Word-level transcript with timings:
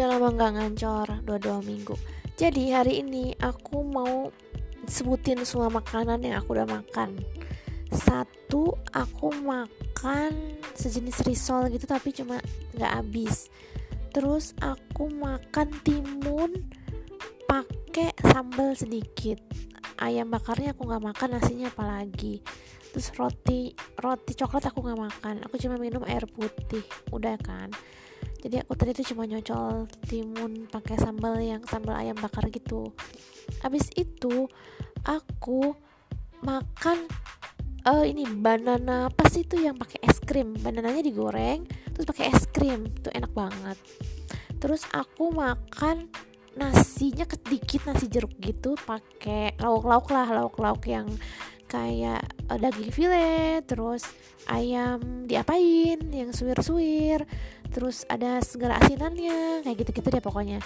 udah 0.00 0.16
lama 0.16 0.32
nggak 0.32 0.52
ngancor 0.56 1.06
dua-dua 1.28 1.60
minggu. 1.60 1.92
Jadi 2.32 2.72
hari 2.72 3.04
ini 3.04 3.36
aku 3.36 3.84
mau 3.84 4.32
sebutin 4.88 5.44
semua 5.44 5.68
makanan 5.68 6.24
yang 6.24 6.40
aku 6.40 6.56
udah 6.56 6.64
makan. 6.64 7.20
Satu 7.92 8.80
aku 8.96 9.28
makan 9.44 10.56
sejenis 10.72 11.20
risol 11.28 11.68
gitu 11.68 11.84
tapi 11.84 12.16
cuma 12.16 12.40
nggak 12.80 12.92
habis. 12.96 13.52
Terus 14.08 14.56
aku 14.64 15.12
makan 15.12 15.68
timun 15.84 16.64
pakai 17.44 18.16
sambal 18.24 18.72
sedikit. 18.72 19.36
Ayam 20.00 20.32
bakarnya 20.32 20.72
aku 20.72 20.88
nggak 20.88 21.12
makan 21.12 21.36
nasinya 21.36 21.68
apalagi 21.68 22.40
terus 22.88 23.12
roti 23.20 23.76
roti 24.00 24.32
coklat 24.32 24.64
aku 24.64 24.80
nggak 24.80 24.96
makan. 24.96 25.34
Aku 25.44 25.60
cuma 25.60 25.76
minum 25.76 26.00
air 26.08 26.24
putih. 26.24 26.88
Udah 27.12 27.36
kan 27.36 27.68
jadi 28.40 28.64
aku 28.64 28.72
tadi 28.72 28.96
tuh 28.96 29.04
cuma 29.12 29.28
nyocol 29.28 29.84
timun 30.08 30.64
pakai 30.72 30.96
sambal 30.96 31.36
yang 31.36 31.60
sambal 31.68 31.92
ayam 31.92 32.16
bakar 32.16 32.48
gitu. 32.48 32.88
Habis 33.60 33.92
itu 34.00 34.48
aku 35.04 35.76
makan 36.40 37.04
uh, 37.84 38.04
ini 38.04 38.24
banana 38.24 39.12
apa 39.12 39.28
sih 39.28 39.44
itu 39.44 39.60
yang 39.60 39.76
pakai 39.76 40.00
es 40.08 40.16
krim? 40.24 40.56
Banananya 40.56 41.04
digoreng 41.04 41.68
terus 41.92 42.08
pakai 42.08 42.32
es 42.32 42.48
krim. 42.48 42.88
Tuh 43.04 43.12
enak 43.12 43.32
banget. 43.36 43.76
Terus 44.56 44.88
aku 44.88 45.32
makan 45.36 46.08
nasinya 46.56 47.28
sedikit 47.28 47.86
nasi 47.86 48.10
jeruk 48.10 48.34
gitu 48.42 48.74
pakai 48.88 49.54
lauk-lauk 49.60 50.10
lah 50.10 50.26
lauk-lauk 50.26 50.82
yang 50.88 51.06
kayak 51.70 52.26
uh, 52.50 52.58
daging 52.58 52.90
file 52.90 53.62
terus 53.62 54.02
ayam 54.50 55.30
diapain 55.30 56.02
yang 56.10 56.34
suwir-suwir 56.34 57.22
terus 57.70 58.02
ada 58.10 58.42
segala 58.42 58.82
asinannya 58.82 59.62
kayak 59.62 59.86
gitu-gitu 59.86 60.10
deh 60.10 60.18
pokoknya. 60.18 60.58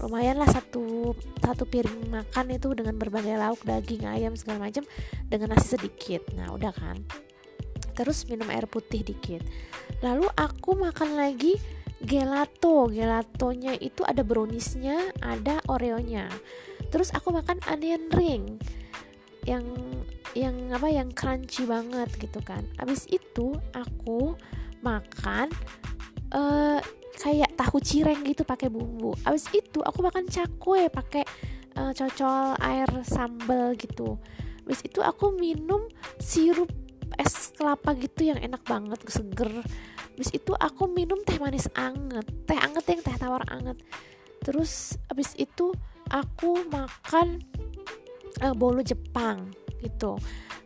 Lumayan 0.00 0.40
lah 0.40 0.48
satu 0.48 1.14
satu 1.44 1.68
piring 1.68 2.10
makan 2.10 2.56
itu 2.56 2.72
dengan 2.72 2.96
berbagai 2.96 3.36
lauk 3.38 3.60
daging 3.62 4.08
ayam 4.08 4.32
segala 4.34 4.66
macam 4.66 4.82
dengan 5.28 5.54
nasi 5.54 5.76
sedikit. 5.76 6.24
Nah 6.32 6.50
udah 6.56 6.72
kan? 6.72 7.04
Terus 7.92 8.24
minum 8.26 8.48
air 8.48 8.64
putih 8.64 9.04
dikit. 9.04 9.44
Lalu 10.00 10.26
aku 10.34 10.74
makan 10.74 11.20
lagi 11.20 11.60
gelato. 12.02 12.88
Gelatonya 12.90 13.76
itu 13.78 14.02
ada 14.02 14.24
browniesnya 14.24 15.12
ada 15.20 15.60
oreonya. 15.68 16.26
Terus 16.88 17.12
aku 17.14 17.30
makan 17.30 17.60
onion 17.68 18.08
ring 18.16 18.58
yang 19.46 19.62
yang 20.32 20.72
apa 20.72 20.88
yang 20.88 21.12
crunchy 21.12 21.68
banget 21.68 22.08
gitu 22.16 22.40
kan. 22.40 22.64
Abis 22.80 23.04
itu 23.12 23.56
aku 23.76 24.36
makan 24.80 25.52
uh, 26.32 26.80
kayak 27.20 27.52
tahu 27.54 27.78
cireng 27.78 28.24
gitu 28.24 28.42
pakai 28.42 28.72
bumbu. 28.72 29.12
Abis 29.28 29.48
itu 29.52 29.84
aku 29.84 30.00
makan 30.00 30.24
cakwe 30.26 30.88
pakai 30.88 31.24
uh, 31.76 31.92
cocol 31.92 32.56
air 32.64 32.88
sambal 33.04 33.76
gitu. 33.76 34.16
Abis 34.64 34.80
itu 34.88 35.04
aku 35.04 35.36
minum 35.36 35.86
sirup 36.16 36.72
es 37.20 37.52
kelapa 37.52 37.92
gitu 38.00 38.32
yang 38.32 38.40
enak 38.40 38.64
banget 38.64 39.04
seger. 39.12 39.52
Abis 40.16 40.32
itu 40.32 40.56
aku 40.56 40.88
minum 40.88 41.20
teh 41.28 41.36
manis 41.36 41.68
anget. 41.76 42.24
Teh 42.48 42.56
anget 42.56 42.84
yang 42.88 43.00
teh 43.04 43.16
tawar 43.20 43.44
anget. 43.52 43.76
Terus 44.40 44.96
abis 45.12 45.36
itu 45.36 45.76
aku 46.08 46.66
makan 46.72 47.38
uh, 48.40 48.56
bolu 48.56 48.80
Jepang 48.80 49.61
gitu. 49.82 50.16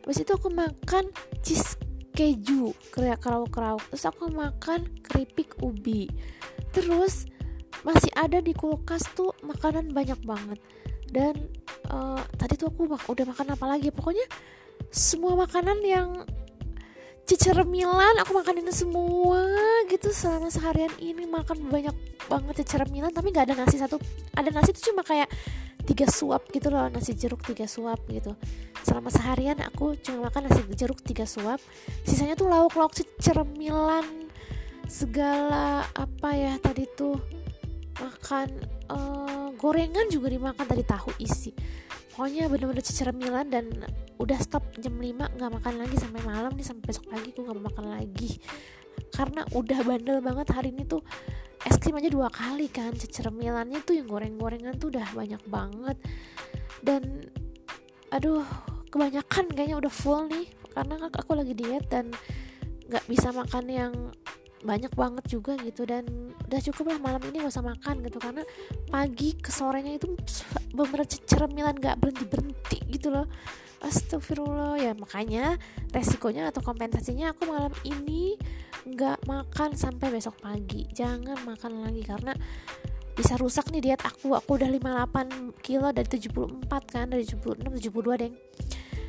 Abis 0.05 0.23
itu 0.23 0.33
aku 0.37 0.53
makan 0.53 1.11
cheese 1.41 1.81
keju 2.17 2.73
kayak 2.97 3.21
kerau-kerau 3.21 3.77
terus 3.93 4.05
aku 4.09 4.29
makan 4.33 4.89
keripik 5.05 5.57
ubi. 5.61 6.09
Terus 6.73 7.29
masih 7.85 8.13
ada 8.17 8.41
di 8.41 8.57
kulkas 8.57 9.05
tuh 9.13 9.33
makanan 9.45 9.93
banyak 9.93 10.17
banget. 10.25 10.61
Dan 11.07 11.35
uh, 11.93 12.21
tadi 12.37 12.59
tuh 12.59 12.73
aku 12.73 12.89
mak 12.89 13.05
udah 13.09 13.25
makan 13.29 13.57
apa 13.57 13.65
lagi? 13.67 13.89
Pokoknya 13.93 14.27
semua 14.89 15.37
makanan 15.37 15.79
yang 15.85 16.09
ciceremilan 17.27 18.23
aku 18.23 18.39
makanin 18.39 18.71
semua 18.71 19.43
gitu 19.91 20.15
selama 20.15 20.49
seharian 20.49 20.93
ini. 21.03 21.27
Makan 21.27 21.69
banyak 21.69 21.95
banget 22.27 22.67
ciceremilan 22.67 23.15
tapi 23.15 23.31
nggak 23.31 23.51
ada 23.51 23.55
nasi 23.55 23.79
satu 23.79 24.03
ada 24.35 24.51
nasi 24.51 24.75
tuh 24.75 24.91
cuma 24.91 25.07
kayak 25.07 25.31
tiga 25.87 26.11
suap 26.11 26.51
gitu 26.51 26.69
loh 26.69 26.91
nasi 26.91 27.15
jeruk 27.15 27.47
tiga 27.47 27.71
suap 27.71 28.03
gitu. 28.11 28.35
Selama 28.83 29.09
seharian 29.09 29.59
aku 29.63 29.95
cuma 30.03 30.29
makan 30.29 30.51
nasi 30.51 30.67
jeruk 30.75 31.01
tiga 31.01 31.25
suap. 31.25 31.63
Sisanya 32.03 32.35
tuh 32.35 32.51
lauk-lauk 32.51 32.93
cermilan 33.23 34.27
segala 34.87 35.83
apa 35.95 36.31
ya 36.35 36.55
tadi 36.63 36.87
tuh 36.95 37.19
makan 37.99 38.49
uh, 38.91 39.49
gorengan 39.59 40.07
juga 40.11 40.31
dimakan 40.31 40.67
tadi 40.67 40.83
tahu 40.83 41.11
isi. 41.23 41.55
Pokoknya 42.13 42.49
bener-bener 42.49 42.81
cermilan 42.81 43.47
dan 43.53 43.69
udah 44.17 44.39
stop 44.41 44.65
jam 44.81 44.97
5 44.97 45.37
nggak 45.37 45.51
makan 45.61 45.75
lagi 45.77 45.97
sampai 46.01 46.21
malam 46.25 46.53
nih 46.57 46.65
sampai 46.65 46.85
besok 46.89 47.13
pagi 47.13 47.29
aku 47.31 47.45
nggak 47.45 47.57
mau 47.61 47.67
makan 47.69 47.87
lagi. 47.93 48.41
Karena 49.13 49.45
udah 49.53 49.81
bandel 49.85 50.19
banget 50.25 50.49
hari 50.53 50.73
ini 50.73 50.89
tuh 50.89 51.05
es 51.67 51.77
krim 51.83 51.99
aja 51.99 52.07
dua 52.07 52.31
kali 52.31 52.71
kan 52.71 52.95
cecermilannya 52.95 53.83
tuh 53.83 53.99
yang 53.99 54.07
goreng-gorengan 54.07 54.79
tuh 54.79 54.95
udah 54.95 55.11
banyak 55.11 55.43
banget. 55.51 55.99
Dan 56.79 57.27
aduh 58.15 58.47
kebanyakan 58.95 59.51
kayaknya 59.51 59.77
udah 59.83 59.91
full 59.91 60.31
nih 60.31 60.47
karena 60.71 61.11
aku 61.11 61.35
lagi 61.35 61.59
diet 61.59 61.91
dan 61.91 62.15
nggak 62.87 63.05
bisa 63.11 63.35
makan 63.35 63.65
yang 63.67 63.93
banyak 64.67 64.93
banget 64.93 65.25
juga 65.31 65.55
gitu 65.63 65.87
dan 65.87 66.03
udah 66.47 66.61
cukup 66.61 66.85
lah 66.91 66.99
malam 66.99 67.23
ini 67.31 67.47
gak 67.47 67.55
usah 67.55 67.65
makan 67.65 68.03
gitu 68.03 68.19
karena 68.19 68.43
pagi 68.91 69.39
ke 69.39 69.55
sorenya 69.55 69.95
itu 69.95 70.13
bener 70.75 71.07
ceremilan 71.07 71.79
nggak 71.79 71.97
berhenti 72.03 72.27
berhenti 72.27 72.79
gitu 72.91 73.15
loh. 73.15 73.31
Astagfirullah. 73.81 74.83
Ya 74.83 74.93
makanya 74.99 75.61
resikonya 75.95 76.51
atau 76.51 76.65
kompensasinya 76.65 77.31
aku 77.31 77.47
malam 77.47 77.71
ini 77.87 78.35
nggak 78.83 79.25
makan 79.31 79.79
sampai 79.79 80.11
besok 80.11 80.43
pagi. 80.43 80.91
Jangan 80.91 81.39
makan 81.47 81.87
lagi 81.87 82.03
karena 82.03 82.35
bisa 83.15 83.39
rusak 83.39 83.71
nih 83.71 83.93
diet 83.93 84.03
aku. 84.03 84.35
Aku 84.35 84.59
udah 84.59 84.69
58 84.69 85.63
kilo 85.63 85.95
dari 85.95 86.09
74 86.09 86.67
kan 86.91 87.07
dari 87.13 87.23
76 87.23 87.63
72 87.63 88.21
deng 88.21 88.35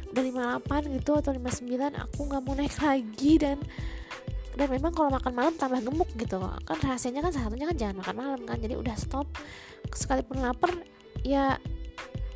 udah 0.07 0.24
58 0.66 0.97
gitu 0.97 1.12
atau 1.19 1.31
59 1.35 1.94
aku 1.94 2.19
nggak 2.25 2.41
mau 2.41 2.56
naik 2.56 2.75
lagi 2.79 3.34
dan 3.38 3.57
dan 4.57 4.73
memang 4.73 4.90
kalau 4.90 5.13
makan 5.13 5.34
malam 5.38 5.53
tambah 5.53 5.78
gemuk 5.85 6.09
gitu 6.18 6.41
kan 6.41 6.78
rahasianya 6.81 7.22
kan 7.22 7.29
satunya 7.29 7.69
kan 7.69 7.78
jangan 7.78 7.95
makan 8.01 8.16
malam 8.18 8.41
kan. 8.41 8.57
Jadi 8.57 8.73
udah 8.73 8.97
stop. 8.97 9.29
Sekalipun 9.94 10.41
lapar 10.41 10.73
ya 11.22 11.62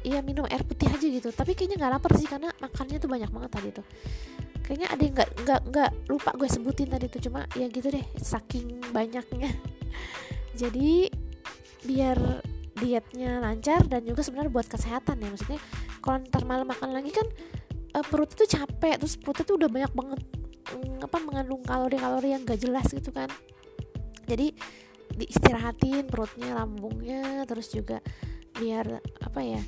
ya 0.06 0.20
minum 0.22 0.46
air 0.46 0.62
putih 0.62 0.86
aja 0.86 1.02
gitu. 1.02 1.34
Tapi 1.34 1.58
kayaknya 1.58 1.82
nggak 1.82 1.94
lapar 1.98 2.14
sih 2.22 2.30
karena 2.30 2.54
makannya 2.62 3.02
tuh 3.02 3.10
banyak 3.10 3.30
banget 3.34 3.52
tadi 3.58 3.70
tuh. 3.74 3.86
Kayaknya 4.62 4.88
ada 4.94 5.02
yang 5.02 5.16
nggak 5.18 5.30
nggak 5.42 5.62
nggak 5.74 5.92
lupa 6.14 6.32
gue 6.38 6.46
sebutin 6.46 6.88
tadi 6.94 7.06
tuh. 7.10 7.22
Cuma 7.26 7.50
ya 7.58 7.66
gitu 7.74 7.90
deh 7.90 8.06
saking 8.22 8.94
banyaknya. 8.94 9.50
Jadi 10.62 11.10
biar 11.82 12.18
dietnya 12.78 13.42
lancar 13.42 13.82
dan 13.90 14.06
juga 14.06 14.22
sebenarnya 14.22 14.54
buat 14.54 14.70
kesehatan 14.70 15.18
ya. 15.26 15.28
Maksudnya 15.34 15.60
kalau 16.06 16.22
ntar 16.30 16.46
malam 16.46 16.70
makan 16.70 16.94
lagi 16.94 17.10
kan 17.10 17.26
uh, 17.98 18.06
perut 18.06 18.30
itu 18.30 18.46
capek 18.46 19.02
terus 19.02 19.18
perut 19.18 19.42
itu 19.42 19.58
udah 19.58 19.70
banyak 19.74 19.94
banget 19.98 20.22
apa 21.02 21.18
mengandung 21.22 21.62
kalori-kalori 21.66 22.34
yang 22.34 22.46
gak 22.46 22.62
jelas 22.62 22.88
gitu 22.90 23.10
kan. 23.12 23.28
Jadi 24.30 24.54
diistirahatin 25.12 26.08
perutnya 26.08 26.56
lambungnya 26.56 27.44
terus 27.44 27.68
juga 27.68 28.00
biar 28.56 29.04
apa 29.20 29.42
ya 29.44 29.60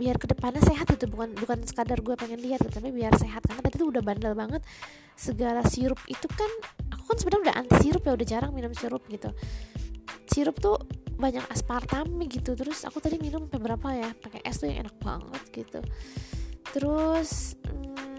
biar 0.00 0.16
ke 0.16 0.32
depannya 0.32 0.64
sehat 0.64 0.88
itu 0.96 1.04
bukan 1.12 1.36
bukan 1.36 1.60
sekadar 1.68 2.00
gue 2.00 2.16
pengen 2.16 2.40
lihat 2.40 2.64
gitu, 2.64 2.80
tapi 2.80 2.88
biar 2.88 3.12
sehat. 3.20 3.44
Karena 3.44 3.60
tadi 3.60 3.76
tuh 3.76 3.92
udah 3.92 4.00
bandel 4.00 4.32
banget 4.32 4.64
segala 5.12 5.60
sirup 5.68 6.00
itu 6.08 6.24
kan 6.32 6.48
aku 6.88 7.04
kan 7.12 7.16
sebenarnya 7.20 7.42
udah 7.52 7.54
anti 7.60 7.76
sirup 7.84 8.02
ya 8.08 8.12
udah 8.16 8.26
jarang 8.26 8.52
minum 8.56 8.72
sirup 8.72 9.04
gitu. 9.12 9.28
Sirup 10.24 10.56
tuh 10.56 10.80
banyak 11.20 11.44
aspartame 11.52 12.24
gitu. 12.32 12.56
Terus 12.56 12.88
aku 12.88 13.04
tadi 13.04 13.20
minum 13.20 13.44
beberapa 13.44 13.92
ya 13.92 14.08
pakai 14.16 14.40
es 14.40 14.56
tuh 14.56 14.72
yang 14.72 14.88
enak 14.88 14.96
banget 15.04 15.42
gitu. 15.52 15.80
Terus 16.72 17.60
hmm, 17.68 18.09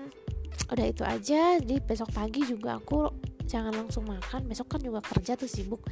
udah 0.71 0.85
itu 0.88 1.03
aja 1.03 1.59
di 1.59 1.83
besok 1.83 2.15
pagi 2.15 2.47
juga 2.47 2.79
aku 2.79 3.12
jangan 3.44 3.75
langsung 3.75 4.07
makan 4.07 4.47
besok 4.47 4.71
kan 4.71 4.79
juga 4.79 5.03
kerja 5.03 5.35
tuh 5.35 5.51
sibuk. 5.51 5.83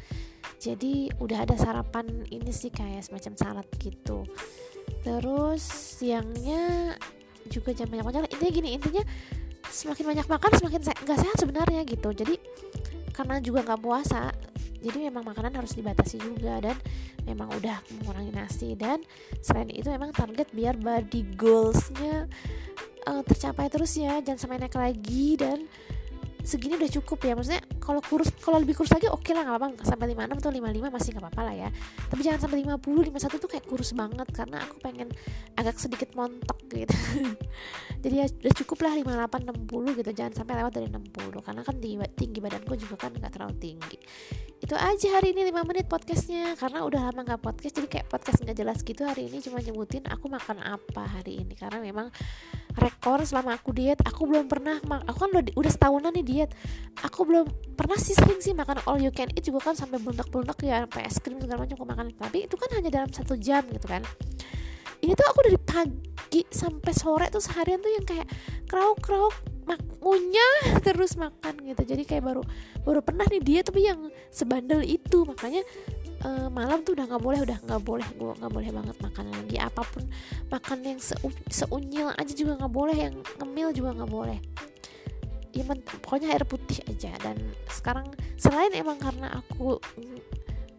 Jadi 0.60 1.12
udah 1.20 1.44
ada 1.44 1.60
sarapan 1.60 2.24
ini 2.32 2.52
sih 2.56 2.72
kayak 2.72 3.04
semacam 3.04 3.34
salad 3.36 3.68
gitu. 3.76 4.24
Terus 5.04 5.64
siangnya 6.00 6.96
juga 7.52 7.76
jangan 7.76 8.00
banyak 8.00 8.06
banyak 8.08 8.32
intinya 8.40 8.52
gini 8.56 8.70
intinya 8.80 9.04
semakin 9.68 10.16
banyak 10.16 10.28
makan 10.32 10.52
semakin 10.56 10.82
se 10.88 10.92
gak 11.04 11.20
sehat 11.20 11.38
sebenarnya 11.38 11.84
gitu. 11.84 12.16
Jadi 12.16 12.40
karena 13.12 13.44
juga 13.44 13.68
nggak 13.68 13.84
puasa 13.84 14.32
jadi 14.80 15.12
memang 15.12 15.28
makanan 15.28 15.60
harus 15.60 15.76
dibatasi 15.76 16.24
juga 16.24 16.64
dan 16.64 16.76
memang 17.28 17.52
udah 17.52 17.84
mengurangi 18.00 18.32
nasi. 18.32 18.80
Dan 18.80 19.04
selain 19.44 19.68
itu 19.72 19.92
memang 19.92 20.16
target 20.16 20.48
biar 20.56 20.80
body 20.80 21.36
goalsnya 21.36 22.32
uh, 23.10 23.22
tercapai 23.26 23.66
terus 23.74 23.98
ya 23.98 24.22
jangan 24.22 24.38
sampai 24.38 24.58
naik 24.62 24.78
lagi 24.78 25.34
dan 25.34 25.66
segini 26.40 26.80
udah 26.80 26.92
cukup 27.00 27.20
ya. 27.22 27.34
Maksudnya 27.36 27.64
kalau 27.78 28.02
kurus 28.04 28.32
kalau 28.40 28.58
lebih 28.64 28.74
kurus 28.80 28.92
lagi 28.96 29.12
oke 29.12 29.22
okay 29.22 29.34
lah 29.36 29.44
nggak 29.44 29.58
apa-apa. 29.60 29.84
Sampai 29.84 30.12
56 30.16 30.40
atau 30.40 30.52
55 30.52 30.96
masih 30.96 31.10
nggak 31.14 31.24
apa-apa 31.24 31.42
lah 31.46 31.56
ya. 31.56 31.70
Tapi 32.10 32.22
jangan 32.24 32.40
sampai 32.42 32.58
50 32.64 33.12
51 33.12 33.44
tuh 33.44 33.50
kayak 33.50 33.66
kurus 33.68 33.92
banget 33.94 34.28
karena 34.32 34.58
aku 34.64 34.76
pengen 34.80 35.08
agak 35.60 35.76
sedikit 35.78 36.10
montok 36.16 36.60
gitu. 36.72 36.96
Jadi 38.04 38.16
ya 38.16 38.26
udah 38.32 38.54
cukup 38.64 38.78
lah 38.88 38.94
58 38.96 39.68
60 39.68 40.00
gitu. 40.00 40.10
Jangan 40.16 40.34
sampai 40.34 40.54
lewat 40.64 40.74
dari 40.74 40.88
60 40.88 41.46
karena 41.46 41.62
kan 41.62 41.76
tinggi, 42.16 42.40
badanku 42.40 42.74
juga 42.80 42.96
kan 42.96 43.12
nggak 43.12 43.32
terlalu 43.36 43.56
tinggi. 43.60 43.98
Itu 44.60 44.76
aja 44.76 45.08
hari 45.20 45.36
ini 45.36 45.52
5 45.52 45.68
menit 45.68 45.86
podcastnya. 45.92 46.56
Karena 46.56 46.88
udah 46.88 47.12
lama 47.12 47.22
nggak 47.28 47.42
podcast 47.44 47.74
jadi 47.76 47.88
kayak 48.00 48.08
podcast 48.08 48.40
nggak 48.42 48.58
jelas 48.58 48.80
gitu 48.82 49.04
hari 49.04 49.28
ini. 49.28 49.44
Cuma 49.44 49.60
nyebutin 49.60 50.08
aku 50.08 50.32
makan 50.32 50.64
apa 50.64 51.04
hari 51.20 51.44
ini. 51.44 51.54
Karena 51.60 51.84
memang 51.84 52.08
rekor 52.80 53.22
selama 53.28 53.60
aku 53.60 53.76
diet. 53.76 54.00
Aku 54.08 54.26
belum 54.26 54.48
pernah 54.48 54.80
aku 55.06 55.28
kan 55.28 55.32
udah, 55.36 55.72
setahunan 55.72 56.16
nih 56.16 56.26
diet. 56.26 56.52
Aku 57.04 57.28
belum 57.28 57.46
pernah 57.76 58.00
sih 58.00 58.16
sering 58.16 58.40
sih 58.40 58.56
makan 58.56 58.80
all 58.88 58.98
you 58.98 59.12
can 59.12 59.28
eat 59.36 59.44
juga 59.44 59.72
kan 59.72 59.76
sampai 59.76 60.00
bludak-bludak 60.00 60.58
ya 60.64 60.88
sampai 60.88 61.02
es 61.06 61.18
krim 61.20 61.38
segala 61.44 61.68
macam 61.68 61.76
aku 61.76 61.88
makan. 61.88 62.06
Tapi 62.16 62.48
itu 62.48 62.56
kan 62.56 62.70
hanya 62.80 62.90
dalam 62.90 63.10
satu 63.12 63.36
jam 63.36 63.68
gitu 63.70 63.86
kan. 63.86 64.02
Ini 65.00 65.16
tuh 65.16 65.28
aku 65.32 65.40
dari 65.48 65.60
pagi 65.60 66.42
sampai 66.52 66.92
sore 66.92 67.26
tuh 67.32 67.40
seharian 67.40 67.80
tuh 67.80 67.92
yang 67.92 68.04
kayak 68.04 68.28
krauk 68.68 69.00
krauk 69.00 69.32
ngunyah 70.00 70.80
terus 70.86 71.20
makan 71.20 71.62
gitu. 71.62 71.82
Jadi 71.86 72.04
kayak 72.08 72.24
baru 72.26 72.42
baru 72.82 73.00
pernah 73.06 73.28
nih 73.30 73.42
dia 73.44 73.62
tapi 73.62 73.86
yang 73.86 74.10
sebandel 74.34 74.82
itu. 74.82 75.28
Makanya 75.28 75.62
uh, 76.26 76.48
malam 76.52 76.84
tuh 76.84 76.96
udah 76.96 77.06
nggak 77.08 77.24
boleh 77.24 77.40
udah 77.44 77.58
nggak 77.64 77.82
boleh 77.84 78.08
gue 78.16 78.32
nggak 78.40 78.52
boleh 78.52 78.70
banget 78.74 78.96
makan 79.00 79.26
lagi. 79.32 79.56
Apa 79.60 79.82
pun 79.86 80.04
makan 80.52 80.78
yang 80.84 81.00
se 81.00 81.16
seunyil 81.50 82.12
aja 82.16 82.34
juga 82.34 82.60
nggak 82.60 82.74
boleh 82.74 82.98
yang 82.98 83.16
ngemil 83.42 83.70
juga 83.76 83.90
nggak 83.96 84.12
boleh. 84.12 84.40
Ya 85.50 85.64
pokoknya 85.66 86.32
air 86.34 86.46
putih 86.46 86.80
aja. 86.86 87.12
Dan 87.20 87.38
sekarang 87.68 88.12
selain 88.36 88.72
emang 88.76 89.00
karena 89.00 89.40
aku 89.40 89.80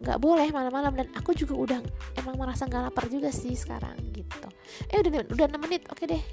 nggak 0.01 0.17
boleh 0.17 0.49
malam-malam 0.49 0.97
dan 0.97 1.07
aku 1.13 1.37
juga 1.37 1.53
udah 1.53 1.79
emang 2.17 2.33
merasa 2.33 2.65
nggak 2.65 2.89
lapar 2.89 3.05
juga 3.05 3.29
sih 3.29 3.53
sekarang 3.53 3.97
gitu. 4.13 4.49
Eh 4.89 5.01
udah 5.05 5.29
udah 5.29 5.45
6 5.45 5.61
menit 5.61 5.85
oke 5.93 6.03
deh 6.09 6.23